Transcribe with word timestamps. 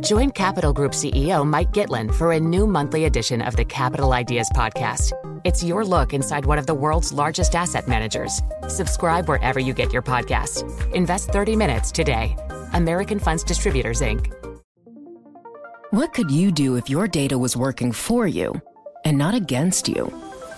Join 0.00 0.30
Capital 0.30 0.72
Group 0.72 0.92
CEO 0.92 1.46
Mike 1.46 1.72
Gitlin 1.72 2.14
for 2.14 2.32
a 2.32 2.40
new 2.40 2.66
monthly 2.66 3.06
edition 3.06 3.40
of 3.40 3.56
the 3.56 3.64
Capital 3.64 4.12
Ideas 4.12 4.50
Podcast. 4.54 5.12
It's 5.44 5.64
your 5.64 5.84
look 5.84 6.12
inside 6.12 6.44
one 6.44 6.58
of 6.58 6.66
the 6.66 6.74
world's 6.74 7.12
largest 7.12 7.54
asset 7.54 7.88
managers. 7.88 8.42
Subscribe 8.68 9.28
wherever 9.28 9.58
you 9.58 9.72
get 9.72 9.92
your 9.92 10.02
podcasts. 10.02 10.62
Invest 10.92 11.30
30 11.30 11.56
minutes 11.56 11.90
today. 11.90 12.36
American 12.74 13.18
Funds 13.18 13.42
Distributors, 13.42 14.00
Inc. 14.02 14.32
What 15.90 16.12
could 16.12 16.30
you 16.30 16.52
do 16.52 16.76
if 16.76 16.90
your 16.90 17.08
data 17.08 17.38
was 17.38 17.56
working 17.56 17.92
for 17.92 18.26
you 18.26 18.60
and 19.04 19.16
not 19.16 19.34
against 19.34 19.88
you? 19.88 20.12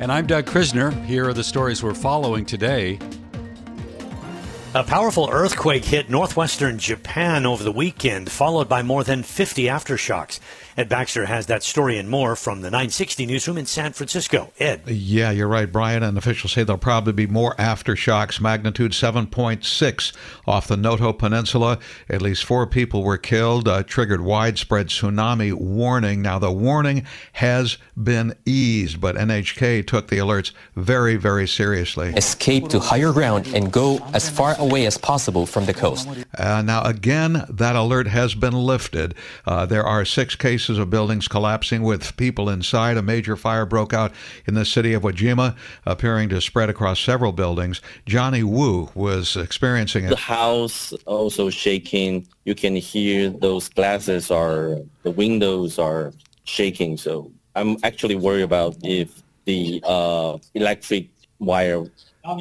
And 0.00 0.12
I'm 0.12 0.28
Doug 0.28 0.46
Krisner. 0.46 0.92
Here 1.06 1.28
are 1.28 1.34
the 1.34 1.42
stories 1.42 1.82
we're 1.82 1.92
following 1.92 2.46
today. 2.46 3.00
A 4.74 4.84
powerful 4.84 5.28
earthquake 5.28 5.84
hit 5.84 6.08
northwestern 6.08 6.78
Japan 6.78 7.44
over 7.44 7.64
the 7.64 7.72
weekend, 7.72 8.30
followed 8.30 8.68
by 8.68 8.82
more 8.82 9.02
than 9.02 9.24
50 9.24 9.64
aftershocks. 9.64 10.38
Ed 10.78 10.88
Baxter 10.88 11.26
has 11.26 11.46
that 11.46 11.64
story 11.64 11.98
and 11.98 12.08
more 12.08 12.36
from 12.36 12.60
the 12.60 12.70
960 12.70 13.26
newsroom 13.26 13.58
in 13.58 13.66
San 13.66 13.92
Francisco. 13.92 14.52
Ed. 14.60 14.82
Yeah, 14.86 15.32
you're 15.32 15.48
right, 15.48 15.72
Brian. 15.72 16.04
And 16.04 16.16
officials 16.16 16.52
say 16.52 16.62
there'll 16.62 16.78
probably 16.78 17.12
be 17.12 17.26
more 17.26 17.56
aftershocks, 17.56 18.40
magnitude 18.40 18.92
7.6 18.92 20.12
off 20.46 20.68
the 20.68 20.76
Noto 20.76 21.12
Peninsula. 21.12 21.80
At 22.08 22.22
least 22.22 22.44
four 22.44 22.64
people 22.64 23.02
were 23.02 23.18
killed, 23.18 23.66
uh, 23.66 23.82
triggered 23.82 24.20
widespread 24.20 24.86
tsunami 24.86 25.52
warning. 25.52 26.22
Now, 26.22 26.38
the 26.38 26.52
warning 26.52 27.04
has 27.32 27.76
been 28.00 28.36
eased, 28.46 29.00
but 29.00 29.16
NHK 29.16 29.84
took 29.84 30.06
the 30.06 30.18
alerts 30.18 30.52
very, 30.76 31.16
very 31.16 31.48
seriously. 31.48 32.10
Escape 32.10 32.68
to 32.68 32.78
higher 32.78 33.12
ground 33.12 33.48
and 33.48 33.72
go 33.72 33.98
as 34.14 34.30
far 34.30 34.54
away 34.60 34.86
as 34.86 34.96
possible 34.96 35.44
from 35.44 35.66
the 35.66 35.74
coast. 35.74 36.08
Uh, 36.38 36.62
now, 36.62 36.82
again, 36.82 37.44
that 37.48 37.74
alert 37.74 38.06
has 38.06 38.36
been 38.36 38.54
lifted. 38.54 39.16
Uh, 39.44 39.66
there 39.66 39.84
are 39.84 40.04
six 40.04 40.36
cases 40.36 40.67
cases 40.68 40.78
of 40.78 40.90
buildings 40.90 41.28
collapsing 41.28 41.82
with 41.82 42.14
people 42.18 42.50
inside. 42.50 42.98
A 42.98 43.02
major 43.02 43.36
fire 43.36 43.64
broke 43.64 43.94
out 43.94 44.12
in 44.46 44.52
the 44.52 44.66
city 44.66 44.92
of 44.92 45.02
Wajima, 45.02 45.56
appearing 45.86 46.28
to 46.28 46.42
spread 46.42 46.68
across 46.68 47.00
several 47.00 47.32
buildings. 47.32 47.80
Johnny 48.04 48.42
Wu 48.42 48.90
was 48.94 49.34
experiencing 49.34 50.04
it. 50.04 50.10
The 50.10 50.16
house 50.16 50.92
also 51.06 51.48
shaking. 51.48 52.26
You 52.44 52.54
can 52.54 52.76
hear 52.76 53.30
those 53.30 53.70
glasses 53.70 54.30
are, 54.30 54.76
the 55.04 55.10
windows 55.10 55.78
are 55.78 56.12
shaking. 56.44 56.98
So 56.98 57.32
I'm 57.54 57.78
actually 57.82 58.16
worried 58.16 58.42
about 58.42 58.76
if 58.82 59.22
the 59.46 59.80
uh, 59.86 60.36
electric 60.52 61.08
wire 61.38 61.84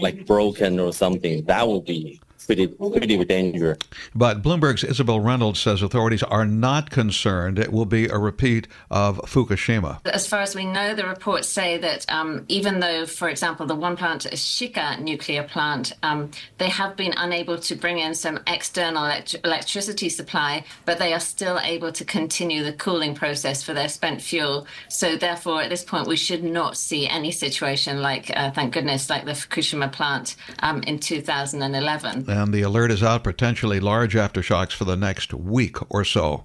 like 0.02 0.26
broken 0.26 0.82
or 0.82 0.92
something. 0.92 1.46
That 1.46 1.66
would 1.66 1.86
be 1.86 2.20
pretty 2.48 2.68
pretty 2.68 3.24
dangerous. 3.26 3.78
But 4.16 4.42
Bloomberg's 4.42 4.84
Isabel 4.84 5.20
Reynolds 5.20 5.60
says 5.60 5.82
authorities 5.82 6.24
are 6.24 6.46
not 6.46 6.90
concerned 6.90 7.60
it 7.60 7.72
will 7.72 7.86
be 7.86 8.08
a 8.08 8.18
repeat 8.18 8.68
of 8.90 9.18
Fukushima. 9.20 10.00
As 10.06 10.26
far 10.26 10.40
as 10.40 10.56
we 10.56 10.66
know, 10.66 10.96
the 10.96 11.06
reports 11.06 11.48
say 11.48 11.78
that 11.78 12.06
um, 12.10 12.46
even 12.48 12.80
though, 12.80 13.06
for 13.06 13.30
example, 13.30 13.66
the 13.66 13.76
one 13.76 13.98
plant, 13.98 14.24
Shika 14.32 15.00
nuclear 15.00 15.44
plant, 15.44 15.94
um, 16.04 16.32
they 16.58 16.70
have 16.70 16.96
been 16.96 17.14
unable 17.18 17.58
to 17.60 17.76
bring 17.76 18.00
in 18.00 18.16
some 18.16 18.40
external 18.48 19.04
elect- 19.04 19.36
electricity 19.44 20.10
supply, 20.10 20.64
but 20.86 20.98
they 21.00 21.14
are 21.14 21.20
still 21.20 21.60
able 21.60 21.92
to 21.92 22.06
continue 22.06 22.64
the 22.64 22.74
cooling 22.74 23.14
process 23.14 23.62
for 23.62 23.74
their 23.74 23.90
spent 23.90 24.22
fuel. 24.22 24.66
So 24.88 25.18
therefore, 25.18 25.62
at 25.62 25.70
this 25.70 25.84
point, 25.84 26.08
we 26.08 26.16
should 26.16 26.44
not 26.44 26.78
see 26.78 27.08
any 27.08 27.32
situation 27.32 28.02
like, 28.02 28.32
uh, 28.36 28.52
thank 28.52 28.74
goodness, 28.74 29.10
like 29.10 29.26
the 29.26 29.32
Fukushima 29.32 29.92
plant 29.92 30.36
um, 30.60 30.82
in 30.84 31.00
2011 31.00 32.37
and 32.38 32.54
the 32.54 32.62
alert 32.62 32.92
is 32.92 33.02
out 33.02 33.24
potentially 33.24 33.80
large 33.80 34.14
aftershocks 34.14 34.72
for 34.72 34.86
the 34.86 34.96
next 34.96 35.34
week 35.34 35.78
or 35.90 36.06
so. 36.06 36.44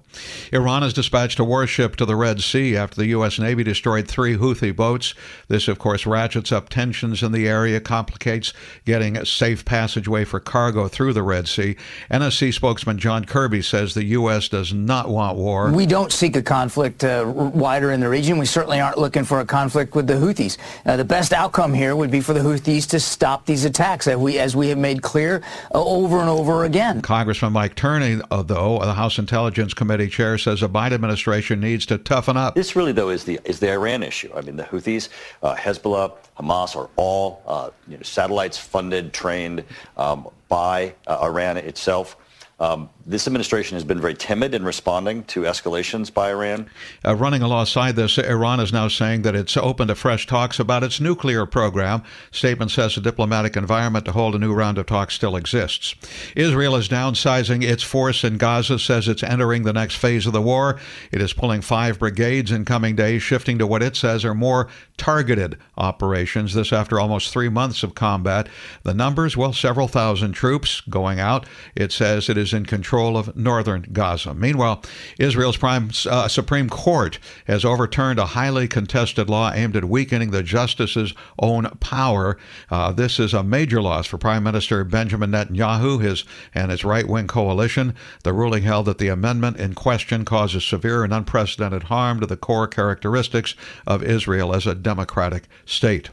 Iran 0.51 0.81
has 0.81 0.93
dispatched 0.93 1.39
a 1.39 1.43
warship 1.43 1.95
to 1.97 2.05
the 2.05 2.15
Red 2.15 2.41
Sea 2.41 2.75
after 2.75 2.95
the 2.95 3.07
U.S. 3.07 3.37
Navy 3.39 3.63
destroyed 3.63 4.07
three 4.07 4.35
Houthi 4.35 4.75
boats. 4.75 5.13
This, 5.47 5.67
of 5.67 5.79
course, 5.79 6.05
ratchets 6.05 6.51
up 6.51 6.69
tensions 6.69 7.21
in 7.21 7.31
the 7.31 7.47
area, 7.47 7.79
complicates 7.79 8.53
getting 8.85 9.15
a 9.15 9.25
safe 9.25 9.63
passageway 9.63 10.25
for 10.25 10.39
cargo 10.39 10.87
through 10.87 11.13
the 11.13 11.23
Red 11.23 11.47
Sea. 11.47 11.75
NSC 12.09 12.53
spokesman 12.53 12.97
John 12.97 13.25
Kirby 13.25 13.61
says 13.61 13.93
the 13.93 14.05
U.S. 14.05 14.49
does 14.49 14.73
not 14.73 15.09
want 15.09 15.37
war. 15.37 15.71
We 15.71 15.85
don't 15.85 16.11
seek 16.11 16.35
a 16.35 16.41
conflict 16.41 17.03
uh, 17.03 17.23
wider 17.27 17.91
in 17.91 17.99
the 17.99 18.09
region. 18.09 18.37
We 18.37 18.45
certainly 18.45 18.79
aren't 18.79 18.97
looking 18.97 19.23
for 19.23 19.39
a 19.39 19.45
conflict 19.45 19.95
with 19.95 20.07
the 20.07 20.15
Houthis. 20.15 20.57
Uh, 20.85 20.97
the 20.97 21.05
best 21.05 21.33
outcome 21.33 21.73
here 21.73 21.95
would 21.95 22.11
be 22.11 22.21
for 22.21 22.33
the 22.33 22.39
Houthis 22.39 22.87
to 22.89 22.99
stop 22.99 23.45
these 23.45 23.65
attacks. 23.65 24.07
As 24.07 24.17
we, 24.17 24.39
as 24.39 24.55
we 24.55 24.69
have 24.69 24.77
made 24.77 25.01
clear, 25.01 25.41
uh, 25.73 25.82
over 25.87 26.19
and 26.19 26.29
over 26.29 26.63
again. 26.63 27.01
Congressman 27.01 27.53
Mike 27.53 27.75
Turner, 27.75 28.21
uh, 28.31 28.41
though, 28.41 28.79
the 28.79 28.93
House 28.93 29.19
Intelligence 29.19 29.73
Committee 29.73 30.07
chair, 30.07 30.37
says 30.37 30.61
the 30.61 30.69
Biden 30.69 30.93
administration 30.93 31.59
needs 31.59 31.85
to 31.87 31.97
toughen 31.97 32.37
up. 32.37 32.55
This 32.55 32.75
really, 32.75 32.91
though, 32.91 33.09
is 33.09 33.23
the 33.23 33.39
is 33.45 33.59
the 33.59 33.71
Iran 33.71 34.03
issue. 34.03 34.31
I 34.35 34.41
mean, 34.41 34.55
the 34.55 34.63
Houthis, 34.63 35.09
uh, 35.41 35.55
Hezbollah, 35.55 36.13
Hamas 36.37 36.75
are 36.75 36.89
all 36.95 37.41
uh, 37.45 37.69
you 37.87 37.97
know, 37.97 38.03
satellites 38.03 38.57
funded, 38.57 39.13
trained 39.13 39.63
um, 39.97 40.27
by 40.47 40.93
uh, 41.07 41.19
Iran 41.23 41.57
itself. 41.57 42.17
Um, 42.59 42.89
this 43.05 43.27
administration 43.27 43.75
has 43.75 43.83
been 43.83 43.99
very 43.99 44.13
timid 44.13 44.53
in 44.53 44.63
responding 44.63 45.23
to 45.25 45.41
escalations 45.41 46.13
by 46.13 46.29
Iran. 46.29 46.69
Uh, 47.03 47.15
running 47.15 47.41
alongside 47.41 47.95
this, 47.95 48.17
Iran 48.17 48.59
is 48.59 48.71
now 48.71 48.87
saying 48.87 49.23
that 49.23 49.35
it's 49.35 49.57
open 49.57 49.87
to 49.87 49.95
fresh 49.95 50.27
talks 50.27 50.59
about 50.59 50.83
its 50.83 51.01
nuclear 51.01 51.45
program. 51.45 52.03
Statement 52.31 52.71
says 52.71 52.95
a 52.95 53.01
diplomatic 53.01 53.57
environment 53.57 54.05
to 54.05 54.11
hold 54.11 54.35
a 54.35 54.39
new 54.39 54.53
round 54.53 54.77
of 54.77 54.85
talks 54.85 55.15
still 55.15 55.35
exists. 55.35 55.95
Israel 56.35 56.75
is 56.75 56.87
downsizing 56.87 57.63
its 57.63 57.83
force 57.83 58.23
in 58.23 58.37
Gaza, 58.37 58.77
says 58.77 59.07
it's 59.07 59.23
entering 59.23 59.63
the 59.63 59.73
next 59.73 59.95
phase 59.95 60.25
of 60.27 60.33
the 60.33 60.41
war. 60.41 60.79
It 61.11 61.21
is 61.21 61.33
pulling 61.33 61.61
five 61.61 61.99
brigades 61.99 62.51
in 62.51 62.65
coming 62.65 62.95
days, 62.95 63.23
shifting 63.23 63.57
to 63.57 63.67
what 63.67 63.83
it 63.83 63.95
says 63.95 64.23
are 64.23 64.35
more 64.35 64.69
targeted 64.95 65.57
operations. 65.75 66.53
This 66.53 66.71
after 66.71 66.99
almost 66.99 67.33
three 67.33 67.49
months 67.49 67.83
of 67.83 67.95
combat. 67.95 68.47
The 68.83 68.93
numbers, 68.93 69.35
well, 69.35 69.53
several 69.53 69.87
thousand 69.87 70.33
troops 70.33 70.81
going 70.81 71.19
out. 71.19 71.47
It 71.75 71.91
says 71.91 72.29
it 72.29 72.37
is 72.37 72.42
in 72.51 72.65
control 72.65 73.03
control 73.03 73.17
of 73.17 73.35
northern 73.35 73.81
Gaza. 73.91 74.33
Meanwhile, 74.33 74.83
Israel's 75.19 75.57
Prime, 75.57 75.89
uh, 76.09 76.27
Supreme 76.27 76.69
Court 76.69 77.19
has 77.47 77.65
overturned 77.65 78.19
a 78.19 78.27
highly 78.27 78.67
contested 78.67 79.29
law 79.29 79.51
aimed 79.53 79.75
at 79.75 79.85
weakening 79.85 80.31
the 80.31 80.43
justice's 80.43 81.13
own 81.39 81.65
power. 81.79 82.37
Uh, 82.69 82.91
this 82.91 83.19
is 83.19 83.33
a 83.33 83.43
major 83.43 83.81
loss 83.81 84.05
for 84.05 84.17
Prime 84.17 84.43
Minister 84.43 84.83
Benjamin 84.83 85.31
Netanyahu 85.31 86.01
his, 86.01 86.23
and 86.53 86.71
his 86.71 86.83
right 86.83 87.07
wing 87.07 87.27
coalition. 87.27 87.95
The 88.23 88.33
ruling 88.33 88.63
held 88.63 88.85
that 88.85 88.97
the 88.97 89.07
amendment 89.07 89.57
in 89.57 89.73
question 89.73 90.25
causes 90.25 90.63
severe 90.63 91.03
and 91.03 91.13
unprecedented 91.13 91.83
harm 91.83 92.19
to 92.19 92.25
the 92.25 92.37
core 92.37 92.67
characteristics 92.67 93.55
of 93.87 94.03
Israel 94.03 94.53
as 94.53 94.67
a 94.67 94.75
democratic 94.75 95.43
state. 95.65 96.09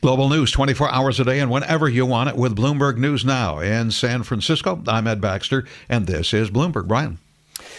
Global 0.00 0.28
news 0.28 0.50
24 0.50 0.90
hours 0.90 1.20
a 1.20 1.24
day 1.24 1.40
and 1.40 1.50
whenever 1.50 1.88
you 1.88 2.06
want 2.06 2.28
it 2.28 2.36
with 2.36 2.56
Bloomberg 2.56 2.96
News 2.96 3.24
Now 3.24 3.58
in 3.58 3.90
San 3.90 4.22
Francisco. 4.22 4.82
I'm 4.86 5.06
Ed 5.06 5.20
Baxter, 5.20 5.64
and 5.88 6.06
this 6.06 6.34
is 6.34 6.50
Bloomberg. 6.50 6.86
Brian. 6.86 7.18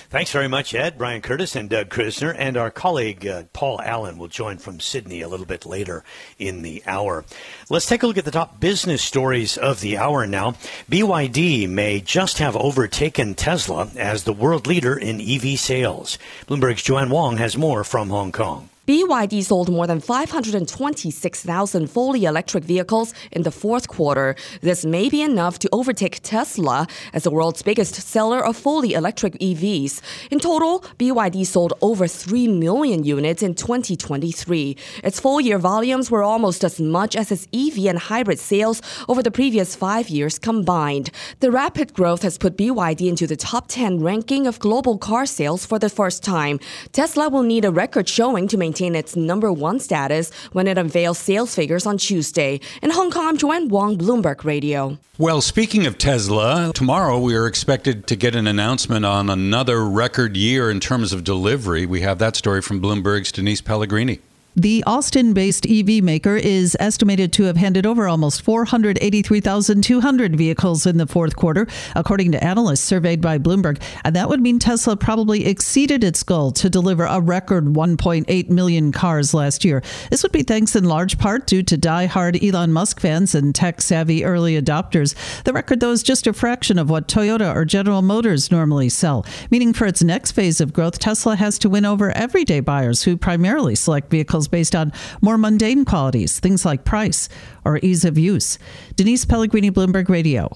Thanks 0.10 0.32
very 0.32 0.48
much, 0.48 0.74
Ed, 0.76 0.98
Brian 0.98 1.22
Curtis, 1.22 1.56
and 1.56 1.70
Doug 1.70 1.90
Krisner. 1.90 2.36
And 2.38 2.58
our 2.58 2.70
colleague 2.70 3.26
uh, 3.26 3.44
Paul 3.54 3.82
Allen 3.82 4.18
will 4.18 4.28
join 4.28 4.58
from 4.58 4.80
Sydney 4.80 5.22
a 5.22 5.28
little 5.28 5.46
bit 5.46 5.66
later 5.66 6.04
in 6.38 6.62
the 6.62 6.84
hour. 6.86 7.26
Let's 7.70 7.88
take 7.88 8.04
a 8.04 8.08
look 8.08 8.18
at 8.18 8.26
the 8.26 8.32
top 8.32 8.60
business 8.60 9.02
stories 9.02 9.58
of 9.58 9.82
the 9.82 9.98
hour 9.98 10.28
now. 10.28 10.52
BYD 10.90 11.68
may 11.68 12.02
just 12.02 12.38
have 12.38 12.56
overtaken 12.56 13.36
Tesla 13.36 13.90
as 13.98 14.24
the 14.24 14.34
world 14.34 14.68
leader 14.68 14.96
in 14.96 15.20
EV 15.20 15.60
sales. 15.60 16.18
Bloomberg's 16.48 16.84
Joanne 16.84 17.10
Wong 17.10 17.38
has 17.38 17.58
more 17.58 17.84
from 17.84 18.10
Hong 18.10 18.32
Kong. 18.32 18.70
BYD 18.88 19.44
sold 19.44 19.70
more 19.70 19.88
than 19.88 20.00
526,000 20.00 21.88
fully 21.88 22.26
electric 22.26 22.64
vehicles 22.64 23.16
in 23.32 23.42
the 23.42 23.50
fourth 23.50 23.88
quarter. 23.88 24.36
This 24.62 24.86
may 24.86 25.10
be 25.10 25.24
enough 25.24 25.58
to 25.60 25.70
overtake 25.72 26.20
Tesla 26.22 26.86
as 27.12 27.24
the 27.24 27.32
world's 27.32 27.64
biggest 27.64 27.96
seller 27.96 28.46
of 28.46 28.56
fully 28.56 28.94
electric 28.94 29.34
EVs. 29.40 30.02
In 30.30 30.40
total, 30.40 30.82
BYD 31.00 31.48
sold 31.48 31.74
over 31.82 32.08
3 32.08 32.48
million 32.48 33.04
units 33.04 33.42
in 33.42 33.56
2023. 33.56 34.78
Its 35.04 35.20
full 35.20 35.42
year 35.42 35.58
volumes 35.58 36.12
were 36.12 36.22
almost 36.22 36.64
as 36.64 36.80
much 36.80 37.16
as 37.16 37.32
its 37.32 37.48
EV 37.54 37.88
and 37.88 37.98
hybrid 37.98 38.38
sales 38.38 38.84
over 39.10 39.24
the 39.24 39.32
previous 39.32 39.76
five 39.76 40.10
years 40.10 40.38
combined. 40.38 41.10
The 41.40 41.50
rapid 41.50 41.96
growth 41.96 42.22
has 42.22 42.38
put 42.38 42.56
BYD 42.56 43.10
into 43.10 43.26
the 43.26 43.36
top 43.36 43.66
10 43.68 44.04
ranking 44.04 44.46
of 44.46 44.60
global 44.60 45.00
car 45.00 45.26
sales 45.26 45.66
for 45.66 45.80
the 45.80 45.90
first 45.90 46.24
time. 46.24 46.60
Tesla 46.92 47.30
will 47.30 47.42
need 47.42 47.66
a 47.66 47.72
record 47.72 48.08
showing 48.08 48.48
to 48.48 48.58
maintain 48.58 48.75
its 48.82 49.16
number 49.16 49.54
one 49.54 49.80
status 49.80 50.32
when 50.52 50.68
it 50.68 50.78
unveils 50.78 51.18
sales 51.18 51.56
figures 51.56 51.86
on 51.86 51.98
Tuesday. 51.98 52.60
In 52.82 52.90
Hong 52.92 53.10
Kong, 53.10 53.38
Joanne 53.38 53.70
Wong, 53.70 53.98
Bloomberg 53.98 54.44
Radio. 54.44 54.98
Well, 55.18 55.40
speaking 55.40 55.86
of 55.86 55.98
Tesla, 55.98 56.72
tomorrow 56.76 57.18
we 57.18 57.36
are 57.36 57.48
expected 57.48 58.06
to 58.08 58.18
get 58.18 58.36
an 58.36 58.48
announcement 58.48 59.06
on 59.06 59.30
another 59.30 59.86
record 59.86 60.36
year 60.36 60.70
in 60.70 60.82
terms 60.82 61.14
of 61.14 61.24
delivery. 61.24 61.86
We 61.86 62.02
have 62.02 62.20
that 62.20 62.36
story 62.36 62.62
from 62.62 62.82
Bloomberg's 62.82 63.32
Denise 63.32 63.62
Pellegrini. 63.62 64.20
The 64.58 64.86
Austin 64.88 65.34
based 65.34 65.68
EV 65.70 66.02
maker 66.02 66.38
is 66.38 66.78
estimated 66.80 67.34
to 67.34 67.44
have 67.44 67.58
handed 67.58 67.86
over 67.86 68.08
almost 68.08 68.42
483,200 68.44 70.36
vehicles 70.38 70.86
in 70.86 70.96
the 70.96 71.06
fourth 71.06 71.36
quarter, 71.36 71.68
according 71.94 72.32
to 72.32 72.42
analysts 72.42 72.80
surveyed 72.80 73.20
by 73.20 73.38
Bloomberg. 73.38 73.82
And 74.06 74.16
that 74.16 74.30
would 74.30 74.40
mean 74.40 74.58
Tesla 74.58 74.96
probably 74.96 75.46
exceeded 75.46 76.06
its 76.06 76.24
goal 76.24 76.52
to 76.54 76.70
deliver 76.70 77.04
a 77.04 77.20
record 77.20 77.66
1.8 77.66 78.50
million 78.50 78.94
cars 78.94 79.34
last 79.34 79.66
year. 79.66 79.84
This 80.10 80.24
would 80.24 80.32
be 80.32 80.44
thanks 80.44 80.74
in 80.74 80.86
large 80.86 81.18
part 81.18 81.48
due 81.48 81.64
to 81.64 81.76
die-hard 81.76 82.42
Elon 82.42 82.72
Musk 82.72 83.02
fans 83.02 83.36
and 83.36 83.54
tech 83.54 83.82
savvy 83.82 84.24
early 84.24 84.60
adopters. 84.60 85.16
The 85.44 85.52
record, 85.52 85.82
though, 85.82 85.92
is 85.92 86.02
just 86.02 86.28
a 86.28 86.34
fraction 86.34 86.80
of 86.80 86.90
what 86.90 87.10
Toyota 87.10 87.54
or 87.54 87.66
General 87.66 88.02
Motors 88.02 88.52
normally 88.52 88.88
sell, 88.88 89.26
meaning 89.52 89.74
for 89.74 89.86
its 89.86 90.02
next 90.02 90.32
phase 90.32 90.62
of 90.62 90.72
growth, 90.72 90.98
Tesla 90.98 91.36
has 91.36 91.60
to 91.60 91.68
win 91.68 91.84
over 91.84 92.12
everyday 92.12 92.62
buyers 92.62 93.04
who 93.04 93.18
primarily 93.18 93.76
select 93.76 94.10
vehicles 94.10 94.45
based 94.48 94.76
on 94.76 94.94
more 95.22 95.38
mundane 95.38 95.86
qualities, 95.86 96.40
things 96.40 96.66
like 96.66 96.86
price 96.86 97.30
or 97.64 97.80
ease 97.82 98.06
of 98.06 98.18
use. 98.18 98.58
Denise 98.96 99.26
Pellegrini, 99.26 99.72
Bloomberg 99.72 100.10
Radio. 100.10 100.50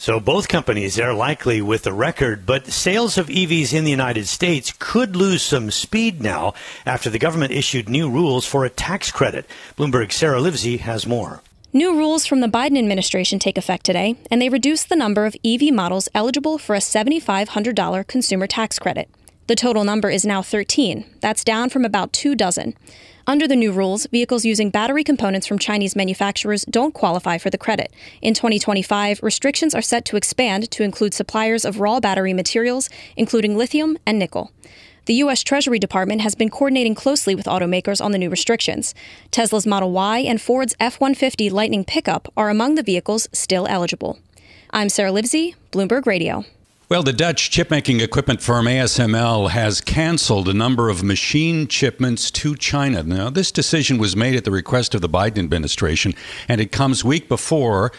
So 0.00 0.20
both 0.20 0.46
companies 0.46 1.00
are 1.00 1.12
likely 1.12 1.60
with 1.60 1.84
a 1.86 1.92
record, 1.92 2.46
but 2.46 2.68
sales 2.68 3.18
of 3.18 3.26
EVs 3.26 3.72
in 3.72 3.82
the 3.82 3.90
United 3.90 4.28
States 4.28 4.72
could 4.78 5.16
lose 5.16 5.42
some 5.42 5.72
speed 5.72 6.22
now 6.22 6.54
after 6.86 7.10
the 7.10 7.18
government 7.18 7.52
issued 7.52 7.88
new 7.88 8.08
rules 8.08 8.46
for 8.46 8.64
a 8.64 8.70
tax 8.70 9.10
credit. 9.10 9.44
Bloomberg's 9.76 10.14
Sarah 10.14 10.40
Livesey 10.40 10.76
has 10.76 11.04
more. 11.04 11.42
New 11.72 11.96
rules 11.96 12.24
from 12.24 12.40
the 12.40 12.46
Biden 12.46 12.78
administration 12.78 13.38
take 13.38 13.58
effect 13.58 13.84
today, 13.84 14.14
and 14.30 14.40
they 14.40 14.48
reduce 14.48 14.84
the 14.84 14.96
number 14.96 15.26
of 15.26 15.36
EV 15.44 15.74
models 15.74 16.08
eligible 16.14 16.58
for 16.58 16.76
a 16.76 16.78
$7,500 16.78 18.06
consumer 18.06 18.46
tax 18.46 18.78
credit. 18.78 19.10
The 19.48 19.56
total 19.56 19.82
number 19.82 20.10
is 20.10 20.24
now 20.24 20.42
13. 20.42 21.06
That's 21.20 21.42
down 21.42 21.70
from 21.70 21.84
about 21.84 22.12
two 22.12 22.34
dozen. 22.34 22.74
Under 23.28 23.46
the 23.46 23.56
new 23.56 23.72
rules, 23.72 24.06
vehicles 24.06 24.46
using 24.46 24.70
battery 24.70 25.04
components 25.04 25.46
from 25.46 25.58
Chinese 25.58 25.94
manufacturers 25.94 26.64
don't 26.64 26.94
qualify 26.94 27.36
for 27.36 27.50
the 27.50 27.58
credit. 27.58 27.92
In 28.22 28.32
2025, 28.32 29.22
restrictions 29.22 29.74
are 29.74 29.82
set 29.82 30.06
to 30.06 30.16
expand 30.16 30.70
to 30.70 30.82
include 30.82 31.12
suppliers 31.12 31.66
of 31.66 31.78
raw 31.78 32.00
battery 32.00 32.32
materials, 32.32 32.88
including 33.18 33.54
lithium 33.54 33.98
and 34.06 34.18
nickel. 34.18 34.50
The 35.04 35.12
U.S. 35.14 35.42
Treasury 35.42 35.78
Department 35.78 36.22
has 36.22 36.34
been 36.34 36.48
coordinating 36.48 36.94
closely 36.94 37.34
with 37.34 37.44
automakers 37.44 38.02
on 38.02 38.12
the 38.12 38.18
new 38.18 38.30
restrictions. 38.30 38.94
Tesla's 39.30 39.66
Model 39.66 39.92
Y 39.92 40.20
and 40.20 40.40
Ford's 40.40 40.74
F 40.80 40.98
150 40.98 41.50
Lightning 41.50 41.84
pickup 41.84 42.32
are 42.34 42.48
among 42.48 42.76
the 42.76 42.82
vehicles 42.82 43.28
still 43.34 43.66
eligible. 43.68 44.18
I'm 44.70 44.88
Sarah 44.88 45.12
Livesey, 45.12 45.54
Bloomberg 45.70 46.06
Radio. 46.06 46.46
Well, 46.90 47.02
the 47.02 47.12
Dutch 47.12 47.50
chipmaking 47.50 48.00
equipment 48.00 48.40
firm 48.40 48.64
ASML 48.64 49.50
has 49.50 49.82
canceled 49.82 50.48
a 50.48 50.54
number 50.54 50.88
of 50.88 51.02
machine 51.02 51.68
shipments 51.68 52.30
to 52.30 52.56
China. 52.56 53.02
Now, 53.02 53.28
this 53.28 53.52
decision 53.52 53.98
was 53.98 54.16
made 54.16 54.34
at 54.36 54.44
the 54.44 54.50
request 54.50 54.94
of 54.94 55.02
the 55.02 55.08
Biden 55.08 55.36
administration, 55.36 56.14
and 56.48 56.62
it 56.62 56.72
comes 56.72 57.04
week 57.04 57.28
before 57.28 57.92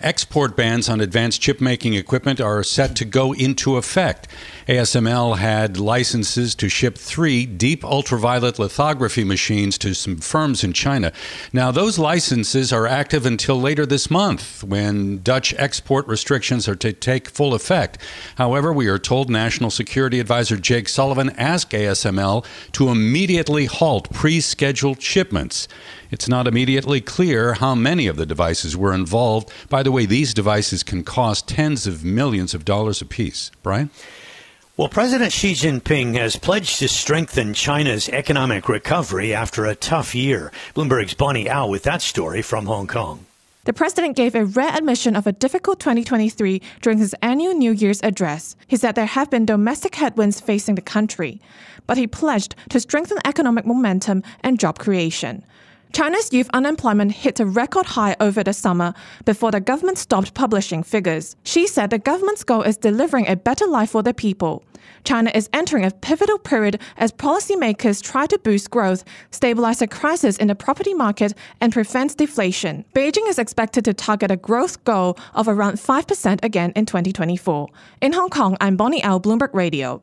export 0.00 0.56
bans 0.56 0.88
on 0.88 1.00
advanced 1.00 1.40
chip 1.40 1.60
making 1.60 1.94
equipment 1.94 2.40
are 2.40 2.62
set 2.62 2.96
to 2.96 3.04
go 3.04 3.32
into 3.32 3.76
effect. 3.76 4.28
ASML 4.68 5.38
had 5.38 5.78
licenses 5.78 6.54
to 6.56 6.68
ship 6.68 6.98
three 6.98 7.46
deep 7.46 7.84
ultraviolet 7.84 8.58
lithography 8.58 9.24
machines 9.24 9.78
to 9.78 9.94
some 9.94 10.16
firms 10.16 10.64
in 10.64 10.72
China. 10.72 11.12
Now, 11.52 11.70
those 11.70 11.98
licenses 11.98 12.72
are 12.72 12.86
active 12.86 13.26
until 13.26 13.60
later 13.60 13.86
this 13.86 14.10
month 14.10 14.64
when 14.64 15.22
Dutch 15.22 15.54
export 15.56 16.06
restrictions 16.08 16.68
are 16.68 16.76
to 16.76 16.92
take 16.92 17.28
full 17.28 17.54
effect. 17.54 17.98
However, 18.36 18.72
we 18.72 18.88
are 18.88 18.98
told 18.98 19.30
National 19.30 19.70
Security 19.70 20.20
Advisor 20.20 20.56
Jake 20.56 20.88
Sullivan 20.88 21.30
asked 21.30 21.70
ASML 21.70 22.44
to 22.72 22.88
immediately 22.88 23.66
halt 23.66 24.10
pre 24.12 24.40
scheduled 24.40 25.00
shipments. 25.00 25.68
It's 26.10 26.28
not 26.28 26.46
immediately 26.46 27.00
clear 27.00 27.54
how 27.54 27.74
many 27.74 28.06
of 28.06 28.16
the 28.16 28.26
devices 28.26 28.76
were 28.76 28.94
involved. 28.94 29.50
By 29.68 29.82
the 29.82 29.92
way, 29.92 30.06
these 30.06 30.34
devices 30.34 30.82
can 30.82 31.04
cost 31.04 31.48
tens 31.48 31.86
of 31.86 32.04
millions 32.04 32.54
of 32.54 32.64
dollars 32.64 33.00
apiece. 33.00 33.50
Brian? 33.62 33.90
Well, 34.76 34.88
President 34.88 35.32
Xi 35.32 35.52
Jinping 35.52 36.16
has 36.16 36.36
pledged 36.36 36.80
to 36.80 36.88
strengthen 36.88 37.54
China's 37.54 38.10
economic 38.10 38.68
recovery 38.68 39.32
after 39.32 39.64
a 39.64 39.74
tough 39.74 40.14
year. 40.14 40.52
Bloomberg's 40.74 41.14
Bonnie 41.14 41.48
Au 41.48 41.66
with 41.66 41.84
that 41.84 42.02
story 42.02 42.42
from 42.42 42.66
Hong 42.66 42.86
Kong. 42.86 43.24
The 43.64 43.72
president 43.72 44.16
gave 44.16 44.34
a 44.34 44.44
rare 44.44 44.76
admission 44.76 45.16
of 45.16 45.26
a 45.26 45.32
difficult 45.32 45.80
2023 45.80 46.62
during 46.82 46.98
his 46.98 47.16
annual 47.20 47.54
New 47.54 47.72
Year's 47.72 48.00
address. 48.02 48.54
He 48.68 48.76
said 48.76 48.94
there 48.94 49.06
have 49.06 49.28
been 49.30 49.44
domestic 49.44 49.96
headwinds 49.96 50.40
facing 50.40 50.76
the 50.76 50.82
country, 50.82 51.40
but 51.86 51.96
he 51.96 52.06
pledged 52.06 52.54
to 52.68 52.78
strengthen 52.78 53.18
economic 53.24 53.66
momentum 53.66 54.22
and 54.42 54.60
job 54.60 54.78
creation. 54.78 55.42
China's 55.92 56.32
youth 56.32 56.50
unemployment 56.52 57.12
hit 57.12 57.40
a 57.40 57.46
record 57.46 57.86
high 57.86 58.16
over 58.20 58.42
the 58.42 58.52
summer 58.52 58.92
before 59.24 59.50
the 59.50 59.60
government 59.60 59.98
stopped 59.98 60.34
publishing 60.34 60.82
figures. 60.82 61.36
Xi 61.44 61.66
said 61.66 61.90
the 61.90 61.98
government's 61.98 62.44
goal 62.44 62.62
is 62.62 62.76
delivering 62.76 63.26
a 63.26 63.36
better 63.36 63.66
life 63.66 63.90
for 63.90 64.02
the 64.02 64.12
people. 64.12 64.62
China 65.04 65.30
is 65.34 65.48
entering 65.52 65.84
a 65.84 65.90
pivotal 65.90 66.38
period 66.38 66.80
as 66.96 67.12
policymakers 67.12 68.02
try 68.02 68.26
to 68.26 68.38
boost 68.38 68.70
growth, 68.70 69.04
stabilize 69.30 69.80
a 69.80 69.86
crisis 69.86 70.36
in 70.36 70.48
the 70.48 70.54
property 70.54 70.94
market, 70.94 71.32
and 71.60 71.72
prevent 71.72 72.16
deflation. 72.16 72.84
Beijing 72.94 73.28
is 73.28 73.38
expected 73.38 73.84
to 73.84 73.94
target 73.94 74.30
a 74.30 74.36
growth 74.36 74.84
goal 74.84 75.16
of 75.34 75.48
around 75.48 75.76
5% 75.76 76.44
again 76.44 76.72
in 76.76 76.86
2024. 76.86 77.68
In 78.00 78.12
Hong 78.12 78.30
Kong, 78.30 78.56
I'm 78.60 78.76
Bonnie 78.76 79.04
Au, 79.04 79.18
Bloomberg 79.18 79.54
Radio. 79.54 80.02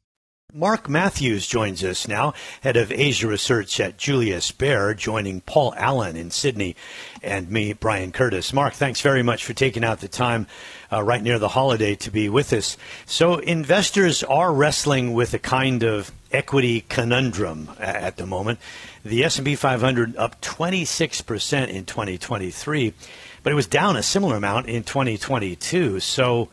Mark 0.53 0.89
Matthews 0.89 1.47
joins 1.47 1.81
us 1.81 2.09
now, 2.09 2.33
head 2.59 2.75
of 2.75 2.91
Asia 2.91 3.25
Research 3.25 3.79
at 3.79 3.97
Julius 3.97 4.51
Baer, 4.51 4.93
joining 4.93 5.39
Paul 5.39 5.73
Allen 5.77 6.17
in 6.17 6.29
Sydney 6.29 6.75
and 7.23 7.49
me, 7.49 7.71
Brian 7.71 8.11
Curtis. 8.11 8.51
Mark, 8.51 8.73
thanks 8.73 8.99
very 8.99 9.23
much 9.23 9.45
for 9.45 9.53
taking 9.53 9.85
out 9.85 10.01
the 10.01 10.09
time 10.09 10.47
uh, 10.91 11.01
right 11.01 11.23
near 11.23 11.39
the 11.39 11.47
holiday 11.47 11.95
to 11.95 12.11
be 12.11 12.27
with 12.27 12.51
us. 12.51 12.75
So, 13.05 13.37
investors 13.37 14.23
are 14.23 14.53
wrestling 14.53 15.13
with 15.13 15.33
a 15.33 15.39
kind 15.39 15.83
of 15.83 16.11
equity 16.33 16.81
conundrum 16.81 17.69
at 17.79 18.17
the 18.17 18.25
moment. 18.25 18.59
The 19.05 19.23
S&P 19.23 19.55
500 19.55 20.17
up 20.17 20.41
26% 20.41 21.69
in 21.69 21.85
2023, 21.85 22.93
but 23.41 23.53
it 23.53 23.55
was 23.55 23.67
down 23.67 23.95
a 23.95 24.03
similar 24.03 24.35
amount 24.35 24.67
in 24.67 24.83
2022. 24.83 26.01
So, 26.01 26.49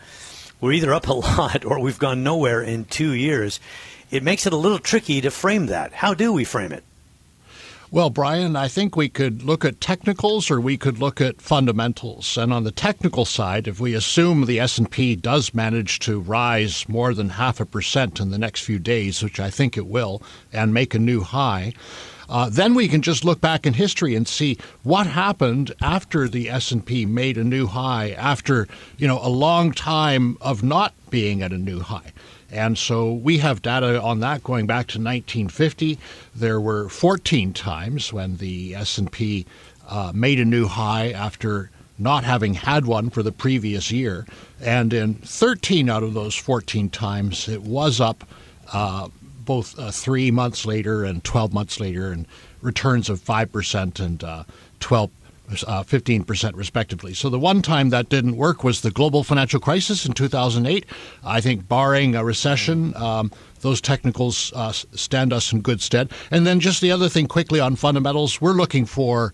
we're 0.60 0.72
either 0.72 0.92
up 0.92 1.08
a 1.08 1.12
lot 1.14 1.64
or 1.64 1.80
we've 1.80 1.98
gone 1.98 2.22
nowhere 2.22 2.62
in 2.62 2.84
two 2.84 3.12
years 3.12 3.60
it 4.10 4.22
makes 4.22 4.46
it 4.46 4.52
a 4.52 4.56
little 4.56 4.78
tricky 4.78 5.20
to 5.20 5.30
frame 5.30 5.66
that. 5.66 5.92
How 5.92 6.14
do 6.14 6.32
we 6.32 6.44
frame 6.44 6.72
it? 6.72 6.82
Well, 7.90 8.10
Brian, 8.10 8.54
I 8.54 8.68
think 8.68 8.96
we 8.96 9.08
could 9.08 9.42
look 9.42 9.64
at 9.64 9.80
technicals 9.80 10.50
or 10.50 10.60
we 10.60 10.76
could 10.76 10.98
look 10.98 11.22
at 11.22 11.40
fundamentals. 11.40 12.36
And 12.36 12.52
on 12.52 12.64
the 12.64 12.70
technical 12.70 13.24
side, 13.24 13.66
if 13.66 13.80
we 13.80 13.94
assume 13.94 14.44
the 14.44 14.60
S&P 14.60 15.16
does 15.16 15.54
manage 15.54 15.98
to 16.00 16.20
rise 16.20 16.86
more 16.86 17.14
than 17.14 17.30
half 17.30 17.60
a 17.60 17.66
percent 17.66 18.20
in 18.20 18.30
the 18.30 18.36
next 18.36 18.60
few 18.60 18.78
days, 18.78 19.22
which 19.22 19.40
I 19.40 19.48
think 19.48 19.78
it 19.78 19.86
will, 19.86 20.22
and 20.52 20.74
make 20.74 20.94
a 20.94 20.98
new 20.98 21.22
high, 21.22 21.72
uh, 22.28 22.48
then 22.50 22.74
we 22.74 22.88
can 22.88 23.02
just 23.02 23.24
look 23.24 23.40
back 23.40 23.66
in 23.66 23.74
history 23.74 24.14
and 24.14 24.28
see 24.28 24.58
what 24.82 25.06
happened 25.06 25.72
after 25.80 26.28
the 26.28 26.50
S&P 26.50 27.06
made 27.06 27.38
a 27.38 27.44
new 27.44 27.66
high 27.66 28.10
after, 28.10 28.68
you 28.96 29.08
know, 29.08 29.18
a 29.22 29.28
long 29.28 29.72
time 29.72 30.36
of 30.40 30.62
not 30.62 30.92
being 31.10 31.42
at 31.42 31.52
a 31.52 31.58
new 31.58 31.80
high. 31.80 32.12
And 32.50 32.78
so 32.78 33.12
we 33.12 33.38
have 33.38 33.62
data 33.62 34.00
on 34.00 34.20
that 34.20 34.42
going 34.42 34.66
back 34.66 34.86
to 34.88 34.98
1950. 34.98 35.98
There 36.34 36.60
were 36.60 36.88
14 36.88 37.52
times 37.52 38.12
when 38.12 38.36
the 38.36 38.74
S&P 38.74 39.46
uh, 39.88 40.12
made 40.14 40.40
a 40.40 40.44
new 40.44 40.66
high 40.66 41.10
after 41.10 41.70
not 41.98 42.24
having 42.24 42.54
had 42.54 42.86
one 42.86 43.10
for 43.10 43.22
the 43.22 43.32
previous 43.32 43.90
year. 43.90 44.24
And 44.60 44.92
in 44.92 45.14
13 45.14 45.90
out 45.90 46.02
of 46.02 46.14
those 46.14 46.34
14 46.34 46.90
times, 46.90 47.48
it 47.48 47.62
was 47.62 48.00
up 48.00 48.24
uh, 48.72 49.08
both 49.48 49.78
uh, 49.78 49.90
three 49.90 50.30
months 50.30 50.66
later 50.66 51.04
and 51.04 51.24
12 51.24 51.54
months 51.54 51.80
later, 51.80 52.12
and 52.12 52.26
returns 52.60 53.08
of 53.08 53.18
5% 53.18 53.98
and 53.98 54.22
uh, 54.22 54.44
12 54.80 55.10
uh, 55.66 55.82
15% 55.82 56.54
respectively. 56.56 57.14
So 57.14 57.30
the 57.30 57.38
one 57.38 57.62
time 57.62 57.88
that 57.88 58.10
didn't 58.10 58.36
work 58.36 58.62
was 58.62 58.82
the 58.82 58.90
global 58.90 59.24
financial 59.24 59.58
crisis 59.58 60.04
in 60.04 60.12
2008. 60.12 60.84
I 61.24 61.40
think, 61.40 61.66
barring 61.66 62.14
a 62.14 62.22
recession, 62.22 62.94
um, 62.96 63.32
those 63.62 63.80
technicals 63.80 64.52
uh, 64.54 64.72
stand 64.72 65.32
us 65.32 65.50
in 65.50 65.62
good 65.62 65.80
stead. 65.80 66.10
And 66.30 66.46
then 66.46 66.60
just 66.60 66.82
the 66.82 66.92
other 66.92 67.08
thing 67.08 67.26
quickly 67.26 67.60
on 67.60 67.76
fundamentals, 67.76 68.42
we're 68.42 68.52
looking 68.52 68.84
for 68.84 69.32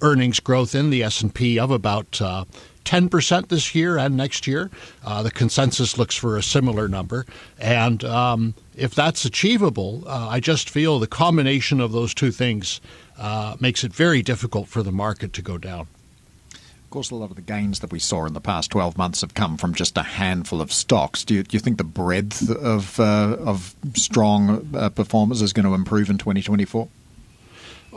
earnings 0.00 0.38
growth 0.38 0.76
in 0.76 0.90
the 0.90 1.02
S&P 1.02 1.58
of 1.58 1.72
about 1.72 2.22
uh, 2.22 2.44
10% 2.86 3.48
this 3.48 3.74
year 3.74 3.98
and 3.98 4.16
next 4.16 4.46
year. 4.46 4.70
Uh, 5.04 5.22
the 5.22 5.30
consensus 5.30 5.98
looks 5.98 6.14
for 6.14 6.36
a 6.36 6.42
similar 6.42 6.88
number. 6.88 7.26
And 7.58 8.02
um, 8.04 8.54
if 8.74 8.94
that's 8.94 9.24
achievable, 9.24 10.04
uh, 10.06 10.28
I 10.28 10.40
just 10.40 10.70
feel 10.70 10.98
the 10.98 11.06
combination 11.06 11.80
of 11.80 11.92
those 11.92 12.14
two 12.14 12.30
things 12.30 12.80
uh, 13.18 13.56
makes 13.60 13.84
it 13.84 13.92
very 13.92 14.22
difficult 14.22 14.68
for 14.68 14.82
the 14.82 14.92
market 14.92 15.32
to 15.34 15.42
go 15.42 15.58
down. 15.58 15.88
Of 16.52 16.90
course, 16.90 17.10
a 17.10 17.16
lot 17.16 17.30
of 17.30 17.36
the 17.36 17.42
gains 17.42 17.80
that 17.80 17.92
we 17.92 17.98
saw 17.98 18.26
in 18.26 18.32
the 18.32 18.40
past 18.40 18.70
12 18.70 18.96
months 18.96 19.20
have 19.22 19.34
come 19.34 19.56
from 19.56 19.74
just 19.74 19.98
a 19.98 20.02
handful 20.02 20.60
of 20.60 20.72
stocks. 20.72 21.24
Do 21.24 21.34
you, 21.34 21.42
do 21.42 21.56
you 21.56 21.60
think 21.60 21.78
the 21.78 21.84
breadth 21.84 22.48
of, 22.48 23.00
uh, 23.00 23.36
of 23.40 23.74
strong 23.94 24.68
uh, 24.72 24.88
performers 24.90 25.42
is 25.42 25.52
going 25.52 25.66
to 25.66 25.74
improve 25.74 26.08
in 26.08 26.16
2024? 26.16 26.88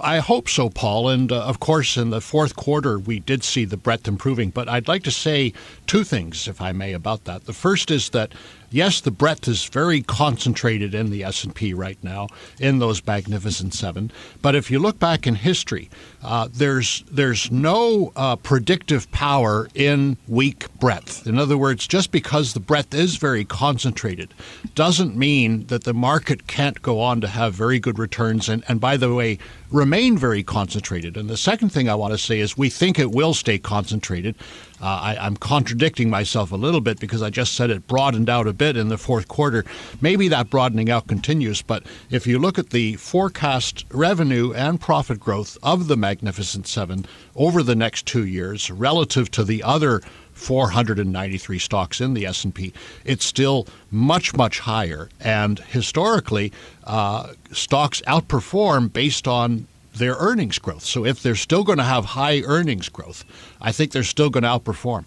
I 0.02 0.20
hope 0.20 0.50
so, 0.50 0.70
Paul. 0.70 1.10
And 1.10 1.32
uh, 1.32 1.44
of 1.44 1.60
course, 1.60 1.98
in 1.98 2.10
the 2.10 2.22
fourth 2.22 2.56
quarter, 2.56 3.00
we 3.00 3.20
did 3.20 3.44
see 3.44 3.66
the 3.66 3.78
breadth 3.78 4.08
improving. 4.08 4.50
But 4.50 4.68
I'd 4.68 4.88
like 4.88 5.04
to 5.04 5.12
say 5.12 5.54
two 5.88 6.04
things, 6.04 6.48
if 6.48 6.62
I 6.62 6.72
may, 6.72 6.94
about 6.94 7.26
that. 7.26 7.46
The 7.46 7.54
first 7.54 7.92
is 7.92 8.10
that 8.10 8.34
yes, 8.72 9.02
the 9.02 9.12
breadth 9.12 9.48
is 9.48 9.66
very 9.66 10.02
concentrated 10.02 10.94
in 10.94 11.10
the 11.10 11.24
S&P 11.24 11.74
right 11.74 11.98
now 12.04 12.28
in 12.60 12.80
those 12.80 13.06
magnificent 13.06 13.74
seven. 13.74 14.12
But 14.42 14.56
if 14.56 14.70
you 14.70 14.80
look 14.80 15.00
back 15.00 15.28
in 15.28 15.36
history, 15.36 15.90
uh, 16.24 16.50
there's 16.52 17.04
there's 17.12 17.52
no 17.52 18.12
uh, 18.16 18.36
predictive 18.36 19.10
power 19.12 19.70
in 19.74 20.18
weak 20.28 20.68
breadth. 20.80 21.26
In 21.28 21.38
other 21.38 21.58
words, 21.58 21.88
just 21.88 22.12
because 22.12 22.54
the 22.54 22.60
breadth 22.60 22.94
is 22.94 23.16
very 23.16 23.46
concentrated, 23.46 24.34
doesn't 24.76 25.16
mean 25.16 25.66
that 25.68 25.84
the 25.84 25.94
market 25.94 26.48
can't 26.48 26.82
go 26.82 27.00
on 27.00 27.22
to 27.22 27.28
have 27.28 27.54
very 27.54 27.80
good 27.80 27.98
returns. 27.98 28.50
And, 28.50 28.64
and 28.68 28.80
by 28.80 28.98
the 28.98 29.14
way, 29.14 29.40
remain 29.72 30.18
very 30.18 30.44
concentrated. 30.44 31.16
And 31.16 31.30
the 31.30 31.38
second 31.38 31.70
thing 31.70 31.90
I 31.90 31.96
want 31.96 32.14
to 32.14 32.18
say 32.18 32.40
is 32.40 32.58
we 32.58 32.70
think 32.70 32.98
it 32.98 33.12
will 33.12 33.34
stay 33.34 33.58
concentrated. 33.58 34.36
Uh, 34.82 35.16
I, 35.20 35.28
am 35.28 35.36
contradicting 35.36 36.10
myself 36.10 36.52
a 36.52 36.56
little 36.56 36.82
bit 36.82 37.00
because 37.00 37.22
I 37.22 37.30
just 37.30 37.54
said 37.54 37.70
it 37.70 37.88
broadened 37.88 38.30
out 38.30 38.48
a 38.48 38.54
bit 38.60 38.78
in 38.78 38.90
the 38.90 38.98
fourth 39.00 39.28
quarter. 39.28 39.66
Maybe 40.02 40.28
that 40.28 40.52
broadening 40.52 40.92
out 40.92 41.08
continues, 41.08 41.64
but 41.64 41.84
if 42.12 42.28
you 42.28 42.38
look 42.38 42.60
at 42.60 42.70
the 42.70 42.98
forecast 42.98 43.86
revenue 43.90 44.54
and 44.54 44.80
profit 44.80 45.20
growth 45.20 45.58
of 45.64 45.88
the 45.88 45.98
Magnificent 45.98 46.68
Seven 46.68 47.06
over 47.36 47.64
the 47.64 47.76
next 47.76 48.06
two 48.06 48.26
years 48.26 48.70
relative 48.70 49.32
to 49.32 49.44
the 49.44 49.64
other 49.64 50.02
493 50.34 51.58
stocks 51.60 52.00
in 52.00 52.14
the 52.14 52.26
S&P, 52.26 52.74
it's 53.04 53.26
still 53.26 53.66
much 53.90 54.36
much 54.36 54.60
higher. 54.60 55.10
And 55.20 55.60
historically, 55.60 56.52
uh, 56.84 57.34
stocks 57.52 58.02
outperform 58.08 58.94
based 58.94 59.28
on 59.28 59.68
their 59.96 60.16
earnings 60.16 60.60
growth. 60.60 60.84
So 60.84 61.06
if 61.06 61.24
they're 61.24 61.36
still 61.36 61.64
going 61.64 61.78
to 61.78 61.84
have 61.84 62.06
high 62.06 62.42
earnings 62.42 62.90
growth, 62.90 63.24
I 63.62 63.72
think 63.72 63.92
they're 63.92 64.04
still 64.04 64.30
going 64.30 64.44
to 64.44 64.50
outperform. 64.50 65.06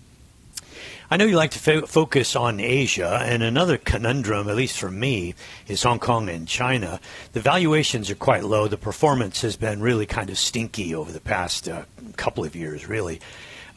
I 1.13 1.19
know 1.19 1.27
you 1.27 1.37
like 1.37 1.51
to 1.51 1.59
fo- 1.59 1.85
focus 1.85 2.35
on 2.35 2.59
Asia, 2.59 3.21
and 3.23 3.43
another 3.43 3.77
conundrum, 3.77 4.49
at 4.49 4.57
least 4.57 4.79
for 4.79 4.91
me, 4.91 5.35
is 5.69 5.83
Hong 5.83 5.99
Kong 5.99 6.31
and 6.31 6.49
China. 6.49 7.01
The 7.35 7.41
valuations 7.41 8.09
are 8.09 8.15
quite 8.15 8.45
low. 8.45 8.67
The 8.67 8.79
performance 8.79 9.43
has 9.43 9.55
been 9.55 9.83
really 9.83 10.07
kind 10.07 10.31
of 10.31 10.39
stinky 10.39 10.95
over 10.95 11.13
the 11.13 11.21
past 11.21 11.69
uh, 11.69 11.83
couple 12.17 12.47
of 12.47 12.57
years, 12.57 12.89
really. 12.89 13.21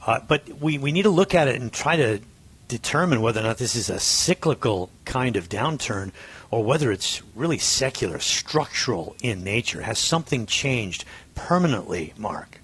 Uh, 0.08 0.22
but 0.26 0.48
we, 0.62 0.78
we 0.78 0.94
need 0.94 1.02
to 1.02 1.10
look 1.10 1.36
at 1.36 1.50
it 1.50 1.60
and 1.60 1.74
try 1.74 1.98
to 1.98 2.22
determine 2.70 3.20
whether 3.20 3.42
or 3.42 3.44
not 3.44 3.58
this 3.58 3.76
is 3.76 3.90
a 3.90 4.00
cyclical 4.00 4.90
kind 5.04 5.36
of 5.36 5.50
downturn 5.50 6.14
or 6.52 6.64
whether 6.64 6.90
it's 6.90 7.22
really 7.36 7.58
secular, 7.58 8.20
structural 8.20 9.14
in 9.22 9.44
nature. 9.44 9.82
Has 9.82 10.00
something 10.00 10.46
changed 10.46 11.04
permanently, 11.36 12.14
Mark? 12.16 12.62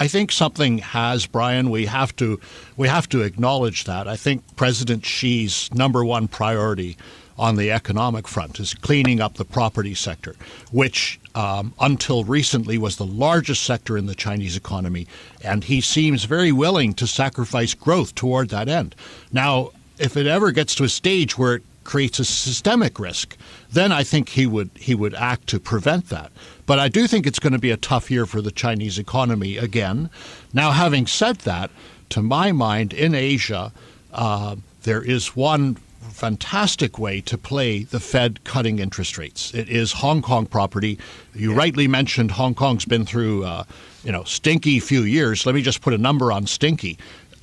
I 0.00 0.06
think 0.06 0.30
something 0.30 0.78
has, 0.78 1.26
Brian. 1.26 1.70
We 1.70 1.86
have 1.86 2.14
to 2.16 2.40
we 2.76 2.86
have 2.86 3.08
to 3.08 3.22
acknowledge 3.22 3.84
that. 3.84 4.06
I 4.06 4.14
think 4.14 4.44
President 4.54 5.04
Xi's 5.04 5.74
number 5.74 6.04
one 6.04 6.28
priority 6.28 6.96
on 7.36 7.56
the 7.56 7.72
economic 7.72 8.28
front 8.28 8.60
is 8.60 8.74
cleaning 8.74 9.20
up 9.20 9.34
the 9.34 9.44
property 9.44 9.94
sector, 9.94 10.36
which 10.70 11.18
um, 11.34 11.72
until 11.80 12.22
recently 12.24 12.78
was 12.78 12.96
the 12.96 13.06
largest 13.06 13.64
sector 13.64 13.96
in 13.98 14.06
the 14.06 14.14
Chinese 14.14 14.56
economy, 14.56 15.06
and 15.42 15.64
he 15.64 15.80
seems 15.80 16.24
very 16.24 16.52
willing 16.52 16.94
to 16.94 17.06
sacrifice 17.06 17.74
growth 17.74 18.14
toward 18.14 18.50
that 18.50 18.68
end. 18.68 18.94
Now, 19.32 19.70
if 19.98 20.16
it 20.16 20.26
ever 20.26 20.52
gets 20.52 20.76
to 20.76 20.84
a 20.84 20.88
stage 20.88 21.36
where 21.36 21.56
it 21.56 21.62
creates 21.88 22.18
a 22.18 22.24
systemic 22.24 22.98
risk, 22.98 23.34
then 23.72 23.90
I 23.92 24.04
think 24.04 24.28
he 24.28 24.46
would 24.46 24.70
he 24.74 24.94
would 24.94 25.14
act 25.14 25.46
to 25.48 25.58
prevent 25.58 26.10
that. 26.10 26.30
But 26.66 26.78
I 26.78 26.88
do 26.88 27.06
think 27.06 27.26
it's 27.26 27.38
going 27.38 27.54
to 27.54 27.58
be 27.58 27.70
a 27.70 27.78
tough 27.78 28.10
year 28.10 28.26
for 28.26 28.42
the 28.42 28.50
Chinese 28.50 28.98
economy 28.98 29.56
again. 29.56 30.10
Now, 30.52 30.72
having 30.72 31.06
said 31.06 31.36
that, 31.50 31.70
to 32.10 32.20
my 32.20 32.52
mind, 32.52 32.92
in 32.92 33.14
Asia, 33.14 33.72
uh, 34.12 34.56
there 34.82 35.02
is 35.02 35.34
one 35.34 35.78
fantastic 36.12 36.98
way 36.98 37.22
to 37.22 37.38
play 37.38 37.84
the 37.84 38.00
Fed 38.00 38.44
cutting 38.44 38.80
interest 38.80 39.16
rates. 39.16 39.54
It 39.54 39.68
is 39.70 39.92
Hong 39.92 40.20
Kong 40.20 40.44
property. 40.44 40.98
You 41.34 41.54
rightly 41.54 41.88
mentioned 41.88 42.32
Hong 42.32 42.54
Kong's 42.54 42.84
been 42.84 43.06
through, 43.06 43.44
uh, 43.44 43.64
you 44.04 44.12
know, 44.12 44.24
stinky 44.24 44.78
few 44.80 45.02
years. 45.04 45.46
Let 45.46 45.54
me 45.54 45.62
just 45.62 45.80
put 45.80 45.94
a 45.94 45.98
number 45.98 46.32
on 46.32 46.46
stinky. 46.46 46.98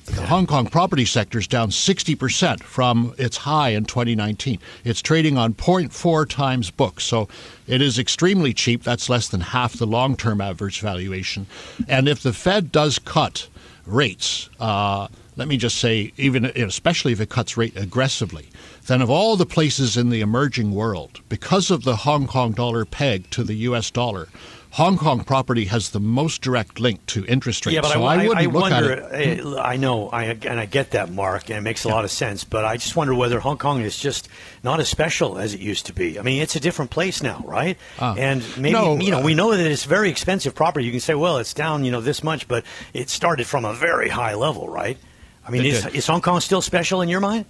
The 0.06 0.24
Hong 0.26 0.46
Kong 0.46 0.66
property 0.66 1.04
sector 1.04 1.38
is 1.38 1.48
down 1.48 1.70
60% 1.70 2.62
from 2.62 3.12
its 3.18 3.38
high 3.38 3.70
in 3.70 3.84
2019. 3.86 4.60
It's 4.84 5.02
trading 5.02 5.36
on 5.36 5.52
0.4 5.54 6.28
times 6.28 6.70
book, 6.70 7.00
so 7.00 7.28
it 7.66 7.82
is 7.82 7.98
extremely 7.98 8.54
cheap. 8.54 8.84
That's 8.84 9.08
less 9.08 9.28
than 9.28 9.40
half 9.40 9.74
the 9.74 9.86
long 9.86 10.16
term 10.16 10.40
average 10.40 10.80
valuation. 10.80 11.46
And 11.88 12.08
if 12.08 12.22
the 12.22 12.32
Fed 12.32 12.70
does 12.70 13.00
cut 13.00 13.48
rates, 13.84 14.48
uh, 14.60 15.08
let 15.34 15.48
me 15.48 15.56
just 15.56 15.78
say, 15.78 16.12
even 16.16 16.46
especially 16.46 17.12
if 17.12 17.20
it 17.20 17.28
cuts 17.28 17.56
rate 17.56 17.76
aggressively, 17.76 18.48
then 18.86 19.02
of 19.02 19.10
all 19.10 19.36
the 19.36 19.44
places 19.44 19.96
in 19.96 20.10
the 20.10 20.20
emerging 20.20 20.72
world, 20.72 21.20
because 21.28 21.70
of 21.70 21.82
the 21.82 21.96
Hong 21.96 22.26
Kong 22.28 22.52
dollar 22.52 22.84
peg 22.84 23.28
to 23.30 23.42
the 23.42 23.54
US 23.54 23.90
dollar, 23.90 24.28
Hong 24.76 24.98
Kong 24.98 25.24
property 25.24 25.64
has 25.64 25.88
the 25.88 26.00
most 26.00 26.42
direct 26.42 26.78
link 26.78 27.06
to 27.06 27.24
interest 27.24 27.64
rates. 27.64 27.76
Yeah, 27.76 27.80
but 27.80 27.92
so 27.92 28.04
I, 28.04 28.16
I, 28.16 28.28
wouldn't 28.28 28.36
I 28.36 28.44
look 28.44 28.70
wonder. 28.70 28.92
at 28.92 29.20
it. 29.22 29.40
uh, 29.40 29.56
I 29.56 29.78
know, 29.78 30.10
I, 30.10 30.24
and 30.24 30.60
I 30.60 30.66
get 30.66 30.90
that, 30.90 31.10
Mark, 31.10 31.48
and 31.48 31.56
it 31.56 31.62
makes 31.62 31.84
a 31.84 31.88
lot 31.88 32.04
of 32.04 32.10
sense. 32.10 32.44
But 32.44 32.66
I 32.66 32.76
just 32.76 32.94
wonder 32.94 33.14
whether 33.14 33.40
Hong 33.40 33.56
Kong 33.56 33.80
is 33.80 33.98
just 33.98 34.28
not 34.62 34.78
as 34.78 34.90
special 34.90 35.38
as 35.38 35.54
it 35.54 35.60
used 35.60 35.86
to 35.86 35.94
be. 35.94 36.18
I 36.18 36.22
mean, 36.22 36.42
it's 36.42 36.56
a 36.56 36.60
different 36.60 36.90
place 36.90 37.22
now, 37.22 37.42
right? 37.46 37.78
Ah. 37.98 38.16
and 38.18 38.44
maybe 38.58 38.74
No, 38.74 38.98
you 38.98 39.12
know, 39.12 39.20
uh, 39.20 39.24
we 39.24 39.34
know 39.34 39.56
that 39.56 39.66
it's 39.66 39.84
very 39.84 40.10
expensive 40.10 40.54
property. 40.54 40.84
You 40.84 40.90
can 40.90 41.00
say, 41.00 41.14
well, 41.14 41.38
it's 41.38 41.54
down, 41.54 41.86
you 41.86 41.90
know, 41.90 42.02
this 42.02 42.22
much, 42.22 42.46
but 42.46 42.62
it 42.92 43.08
started 43.08 43.46
from 43.46 43.64
a 43.64 43.72
very 43.72 44.10
high 44.10 44.34
level, 44.34 44.68
right? 44.68 44.98
I 45.46 45.52
mean, 45.52 45.64
is, 45.64 45.86
is 45.86 46.06
Hong 46.06 46.20
Kong 46.20 46.38
still 46.40 46.60
special 46.60 47.00
in 47.00 47.08
your 47.08 47.20
mind? 47.20 47.46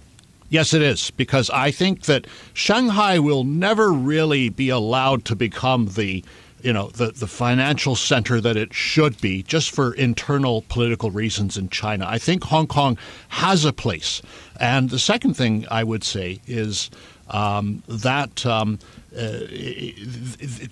Yes, 0.47 0.73
it 0.73 0.81
is, 0.81 1.11
because 1.11 1.49
I 1.49 1.71
think 1.71 2.03
that 2.03 2.25
Shanghai 2.53 3.19
will 3.19 3.43
never 3.43 3.91
really 3.91 4.47
be 4.47 4.69
allowed 4.69 5.25
to 5.25 5.35
become 5.35 5.87
the 5.87 6.23
you 6.67 6.73
know 6.73 6.89
the, 6.89 7.11
the 7.11 7.27
financial 7.27 7.95
center 7.95 8.41
that 8.41 8.57
it 8.57 8.73
should 8.73 9.21
be 9.21 9.41
just 9.41 9.71
for 9.71 9.93
internal 9.93 10.65
political 10.67 11.11
reasons 11.11 11.55
in 11.55 11.69
China. 11.69 12.05
I 12.05 12.17
think 12.17 12.43
Hong 12.43 12.67
Kong 12.67 12.97
has 13.29 13.63
a 13.63 13.71
place. 13.71 14.21
And 14.59 14.89
the 14.89 14.99
second 14.99 15.35
thing 15.35 15.65
I 15.71 15.85
would 15.85 16.03
say 16.03 16.41
is 16.45 16.91
um, 17.29 17.83
that 17.87 18.45
um, 18.45 18.79
uh, 19.15 19.39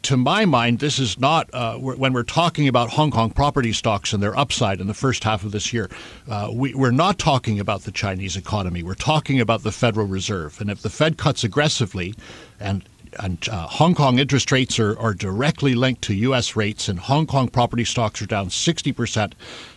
to 0.01 0.17
my 0.17 0.43
mind, 0.43 0.79
this 0.79 0.99
is 0.99 1.17
not 1.17 1.49
uh, 1.53 1.77
when 1.77 2.11
we're 2.11 2.23
talking 2.23 2.67
about 2.67 2.89
Hong 2.89 3.09
Kong 3.09 3.29
property 3.29 3.71
stocks 3.71 4.11
and 4.11 4.21
their 4.21 4.37
upside 4.37 4.81
in 4.81 4.87
the 4.87 4.93
first 4.93 5.23
half 5.23 5.45
of 5.45 5.53
this 5.53 5.71
year. 5.71 5.89
Uh, 6.29 6.49
we, 6.53 6.73
we're 6.73 6.91
not 6.91 7.17
talking 7.19 7.57
about 7.57 7.83
the 7.83 7.91
Chinese 7.91 8.35
economy. 8.35 8.83
We're 8.83 8.95
talking 8.95 9.39
about 9.39 9.63
the 9.63 9.71
Federal 9.71 10.07
Reserve. 10.07 10.59
And 10.59 10.69
if 10.69 10.81
the 10.81 10.89
Fed 10.89 11.17
cuts 11.17 11.45
aggressively, 11.45 12.15
and 12.59 12.83
uh, 13.19 13.67
Hong 13.67 13.95
Kong 13.95 14.19
interest 14.19 14.51
rates 14.51 14.79
are, 14.79 14.97
are 14.99 15.13
directly 15.13 15.75
linked 15.75 16.01
to 16.03 16.13
U.S. 16.15 16.55
rates, 16.55 16.87
and 16.87 16.99
Hong 16.99 17.27
Kong 17.27 17.47
property 17.47 17.85
stocks 17.85 18.21
are 18.21 18.25
down 18.25 18.47
60%. 18.47 19.33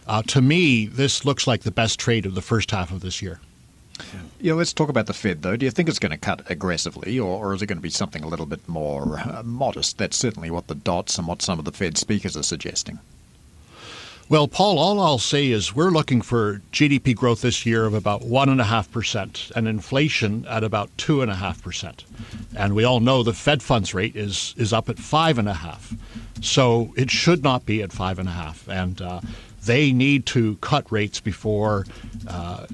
Uh, 0.07 0.23
to 0.23 0.41
me, 0.41 0.87
this 0.87 1.25
looks 1.25 1.47
like 1.47 1.63
the 1.63 1.71
best 1.71 1.99
trade 1.99 2.27
of 2.27 2.35
the 2.35 2.43
first 2.43 2.71
half 2.71 2.91
of 2.91 3.01
this 3.01 3.23
year. 3.23 3.41
Yeah, 4.41 4.55
let's 4.55 4.73
talk 4.73 4.89
about 4.89 5.07
the 5.07 5.15
Fed, 5.15 5.43
though. 5.43 5.57
Do 5.57 5.67
you 5.67 5.73
think 5.73 5.89
it's 5.89 5.99
going 5.99 6.13
to 6.13 6.19
cut 6.19 6.49
aggressively, 6.51 7.19
or, 7.19 7.47
or 7.47 7.55
is 7.55 7.63
it 7.63 7.67
going 7.67 7.79
to 7.79 7.83
be 7.83 7.91
something 7.91 8.23
a 8.23 8.29
little 8.29 8.47
bit 8.47 8.67
more 8.69 9.19
uh, 9.19 9.43
modest? 9.45 9.99
That's 9.99 10.17
certainly 10.17 10.51
what 10.51 10.69
the 10.69 10.77
dots 10.77 11.19
and 11.19 11.27
what 11.27 11.43
some 11.43 11.59
of 11.59 11.65
the 11.65 11.73
Fed 11.73 11.99
speakers 11.99 12.37
are 12.37 12.43
suggesting. 12.43 13.01
Well, 14.31 14.47
Paul, 14.47 14.79
all 14.79 15.01
I'll 15.01 15.17
say 15.19 15.49
is 15.49 15.75
we're 15.75 15.89
looking 15.89 16.21
for 16.21 16.61
GDP 16.71 17.17
growth 17.17 17.41
this 17.41 17.65
year 17.65 17.87
of 17.87 17.95
about 17.95 18.21
1.5% 18.21 19.53
and 19.53 19.67
inflation 19.67 20.45
at 20.45 20.63
about 20.63 20.95
2.5%. 20.99 22.05
And 22.55 22.75
we 22.75 22.85
all 22.85 23.01
know 23.01 23.23
the 23.23 23.33
Fed 23.33 23.63
funds 23.63 23.95
rate 23.95 24.15
is, 24.17 24.55
is 24.59 24.71
up 24.71 24.91
at 24.91 24.97
5.5. 24.97 25.97
So 26.43 26.93
it 26.95 27.11
should 27.11 27.43
not 27.43 27.65
be 27.65 27.81
at 27.83 27.89
5.5. 27.89 28.69
And 28.69 29.01
uh, 29.01 29.23
they 29.65 29.93
need 29.93 30.27
to 30.27 30.57
cut 30.57 30.91
rates 30.91 31.21
before 31.21 31.85
uh, 32.27 32.67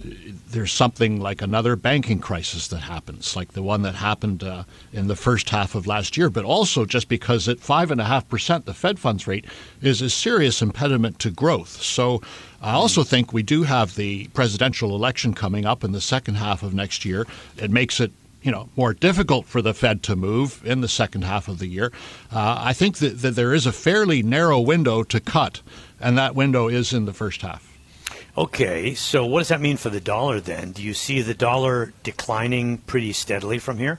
there's 0.51 0.73
something 0.73 1.21
like 1.21 1.43
another 1.43 1.77
banking 1.77 2.21
crisis 2.21 2.69
that 2.69 2.79
happens, 2.79 3.35
like 3.35 3.53
the 3.53 3.63
one 3.63 3.83
that 3.83 3.95
happened 3.95 4.45
uh, 4.45 4.65
in 4.93 5.09
the 5.09 5.17
first 5.17 5.51
half 5.51 5.75
of 5.75 5.87
last 5.87 6.17
year. 6.17 6.31
But 6.31 6.45
also 6.45 6.85
just 6.85 7.09
because 7.09 7.49
at 7.49 7.61
five 7.61 7.91
and 7.91 8.01
a 8.01 8.05
half 8.05 8.29
percent, 8.29 8.65
the 8.65 8.75
Fed 8.75 8.99
funds 8.99 9.27
rate 9.27 9.45
is 9.83 10.01
a 10.01 10.11
serious 10.11 10.63
impediment 10.63 11.19
to 11.21 11.31
growth. 11.31 11.83
So 11.83 12.23
I 12.63 12.73
also 12.73 13.03
think 13.03 13.33
we 13.33 13.43
do 13.43 13.65
have 13.65 13.97
the 13.97 14.29
presidential 14.29 14.95
election 14.95 15.35
coming 15.35 15.67
up 15.67 15.85
in 15.85 15.93
the 15.93 16.01
second 16.01 16.37
half 16.37 16.63
of 16.63 16.73
next 16.73 17.05
year. 17.05 17.27
It 17.57 17.71
makes 17.71 18.01
it 18.01 18.13
you 18.45 18.53
know 18.53 18.69
more 18.77 18.93
difficult 18.93 19.47
for 19.47 19.61
the 19.63 19.75
Fed 19.75 20.03
to 20.05 20.15
move 20.15 20.63
in 20.65 20.83
the 20.83 20.89
second 20.89 21.23
half 21.23 21.49
of 21.49 21.59
the 21.59 21.67
year. 21.67 21.91
Uh, 22.31 22.57
I 22.61 22.73
think 22.75 22.99
that, 22.99 23.23
that 23.23 23.35
there 23.35 23.55
is 23.55 23.67
a 23.67 23.73
fairly 23.73 24.23
narrow 24.23 24.61
window 24.61 25.03
to 25.03 25.19
cut, 25.19 25.63
and 25.99 26.17
that 26.19 26.37
window 26.37 26.69
is 26.69 26.93
in 26.93 27.07
the 27.07 27.15
first 27.15 27.43
half. 27.43 27.73
Okay, 28.37 28.95
so 28.95 29.25
what 29.25 29.41
does 29.41 29.49
that 29.49 29.61
mean 29.61 29.79
for 29.79 29.91
the 29.91 30.01
dollar 30.01 30.41
then? 30.41 30.73
Do 30.73 30.83
you 30.83 30.93
see 30.93 31.23
the 31.23 31.35
dollar 31.35 31.93
declining 32.03 32.79
pretty 32.79 33.13
steadily 33.13 33.59
from 33.59 33.79
here? 33.79 33.99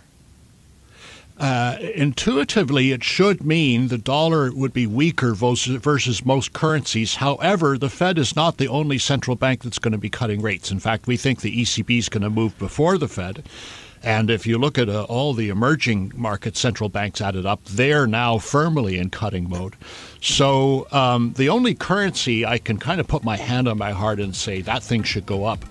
Uh, 1.37 1.77
intuitively, 1.95 2.91
it 2.91 3.03
should 3.03 3.43
mean 3.43 3.87
the 3.87 3.97
dollar 3.97 4.51
would 4.53 4.73
be 4.73 4.87
weaker 4.87 5.33
versus, 5.33 5.75
versus 5.81 6.25
most 6.25 6.53
currencies. 6.53 7.15
However, 7.15 7.77
the 7.77 7.89
Fed 7.89 8.17
is 8.17 8.35
not 8.35 8.57
the 8.57 8.69
only 8.69 8.97
central 8.97 9.35
bank 9.35 9.63
that's 9.63 9.79
going 9.79 9.91
to 9.91 9.97
be 9.97 10.09
cutting 10.09 10.41
rates. 10.41 10.71
In 10.71 10.79
fact, 10.79 11.07
we 11.07 11.17
think 11.17 11.41
the 11.41 11.61
ECB 11.61 11.97
is 11.97 12.09
going 12.09 12.23
to 12.23 12.29
move 12.29 12.57
before 12.57 12.97
the 12.97 13.09
Fed. 13.09 13.43
And 14.05 14.29
if 14.29 14.45
you 14.45 14.59
look 14.59 14.77
at 14.77 14.87
uh, 14.87 15.03
all 15.05 15.33
the 15.33 15.49
emerging 15.49 16.11
market 16.15 16.55
central 16.55 16.89
banks 16.89 17.21
added 17.21 17.47
up, 17.47 17.63
they're 17.65 18.05
now 18.05 18.37
firmly 18.37 18.99
in 18.99 19.09
cutting 19.09 19.49
mode. 19.49 19.75
So 20.21 20.87
um, 20.91 21.33
the 21.35 21.49
only 21.49 21.73
currency 21.73 22.45
I 22.45 22.59
can 22.59 22.77
kind 22.77 23.01
of 23.01 23.07
put 23.07 23.23
my 23.23 23.35
hand 23.35 23.67
on 23.67 23.79
my 23.79 23.91
heart 23.91 24.19
and 24.19 24.35
say 24.35 24.61
that 24.61 24.83
thing 24.83 25.01
should 25.01 25.25
go 25.25 25.45
up 25.45 25.65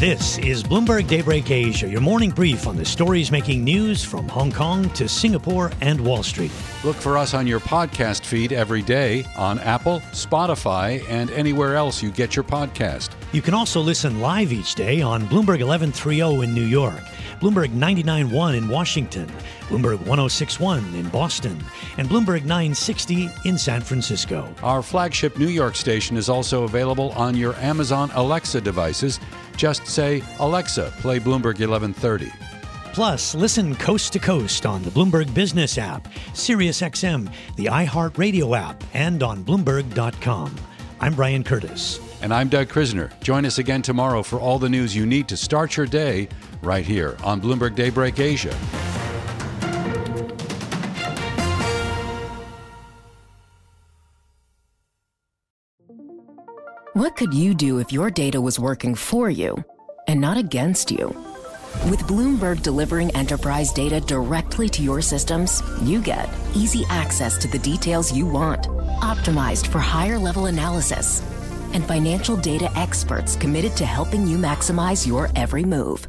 This 0.00 0.38
is 0.38 0.62
Bloomberg 0.62 1.08
Daybreak 1.08 1.50
Asia, 1.50 1.86
your 1.86 2.00
morning 2.00 2.30
brief 2.30 2.66
on 2.66 2.74
the 2.74 2.86
stories 2.86 3.30
making 3.30 3.62
news 3.62 4.02
from 4.02 4.26
Hong 4.30 4.50
Kong 4.50 4.88
to 4.94 5.06
Singapore 5.06 5.70
and 5.82 6.00
Wall 6.00 6.22
Street. 6.22 6.50
Look 6.84 6.96
for 6.96 7.18
us 7.18 7.34
on 7.34 7.46
your 7.46 7.60
podcast 7.60 8.24
feed 8.24 8.50
every 8.50 8.80
day 8.80 9.26
on 9.36 9.58
Apple, 9.58 10.00
Spotify, 10.12 11.04
and 11.10 11.30
anywhere 11.32 11.76
else 11.76 12.02
you 12.02 12.10
get 12.10 12.34
your 12.34 12.46
podcast. 12.46 13.10
You 13.32 13.42
can 13.42 13.52
also 13.52 13.78
listen 13.78 14.22
live 14.22 14.54
each 14.54 14.74
day 14.74 15.02
on 15.02 15.24
Bloomberg 15.24 15.60
1130 15.60 16.44
in 16.44 16.54
New 16.54 16.64
York, 16.64 17.02
Bloomberg 17.40 17.70
99.1 17.70 18.56
in 18.56 18.68
Washington, 18.68 19.26
Bloomberg 19.68 19.98
1061 20.06 20.94
in 20.94 21.08
Boston, 21.08 21.58
and 21.96 22.08
Bloomberg 22.08 22.42
960 22.42 23.30
in 23.46 23.56
San 23.56 23.80
Francisco. 23.80 24.54
Our 24.62 24.82
flagship 24.82 25.38
New 25.38 25.48
York 25.48 25.74
station 25.74 26.18
is 26.18 26.28
also 26.28 26.64
available 26.64 27.12
on 27.12 27.34
your 27.34 27.54
Amazon 27.56 28.10
Alexa 28.14 28.60
devices. 28.60 29.18
Just 29.56 29.86
say, 29.86 30.22
Alexa, 30.38 30.92
play 30.98 31.18
Bloomberg 31.18 31.58
1130. 31.58 32.30
Plus, 32.92 33.34
listen 33.34 33.74
coast 33.76 34.12
to 34.12 34.18
coast 34.18 34.66
on 34.66 34.82
the 34.82 34.90
Bloomberg 34.90 35.32
Business 35.32 35.78
app, 35.78 36.08
SiriusXM, 36.34 37.32
the 37.56 37.66
iHeartRadio 37.66 38.58
app, 38.58 38.82
and 38.92 39.22
on 39.22 39.44
Bloomberg.com. 39.44 40.54
I'm 41.00 41.14
Brian 41.14 41.44
Curtis. 41.44 42.00
And 42.20 42.34
I'm 42.34 42.50
Doug 42.50 42.68
Krisner. 42.68 43.18
Join 43.20 43.46
us 43.46 43.56
again 43.56 43.80
tomorrow 43.80 44.22
for 44.22 44.38
all 44.38 44.58
the 44.58 44.68
news 44.68 44.94
you 44.94 45.06
need 45.06 45.28
to 45.28 45.36
start 45.36 45.76
your 45.76 45.86
day 45.86 46.28
right 46.62 46.84
here 46.84 47.16
on 47.24 47.40
Bloomberg 47.40 47.74
Daybreak 47.74 48.18
Asia. 48.18 48.54
What 56.94 57.16
could 57.16 57.32
you 57.32 57.54
do 57.54 57.78
if 57.78 57.92
your 57.92 58.10
data 58.10 58.40
was 58.40 58.58
working 58.58 58.94
for 58.94 59.30
you 59.30 59.64
and 60.08 60.20
not 60.20 60.36
against 60.36 60.90
you? 60.90 61.08
With 61.88 62.00
Bloomberg 62.00 62.62
delivering 62.62 63.14
enterprise 63.14 63.72
data 63.72 64.00
directly 64.00 64.68
to 64.70 64.82
your 64.82 65.00
systems, 65.00 65.62
you 65.82 66.02
get 66.02 66.28
easy 66.54 66.84
access 66.90 67.38
to 67.38 67.48
the 67.48 67.60
details 67.60 68.12
you 68.12 68.26
want, 68.26 68.64
optimized 69.00 69.68
for 69.68 69.78
higher 69.78 70.18
level 70.18 70.46
analysis, 70.46 71.22
and 71.72 71.84
financial 71.84 72.36
data 72.36 72.70
experts 72.76 73.36
committed 73.36 73.76
to 73.76 73.86
helping 73.86 74.26
you 74.26 74.36
maximize 74.36 75.06
your 75.06 75.30
every 75.36 75.64
move. 75.64 76.08